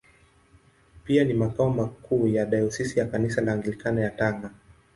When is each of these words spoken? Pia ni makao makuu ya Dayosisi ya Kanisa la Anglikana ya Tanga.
Pia 1.03 1.23
ni 1.23 1.33
makao 1.33 1.69
makuu 1.69 2.27
ya 2.27 2.45
Dayosisi 2.45 2.99
ya 2.99 3.05
Kanisa 3.07 3.41
la 3.41 3.53
Anglikana 3.53 4.01
ya 4.01 4.09
Tanga. 4.09 4.51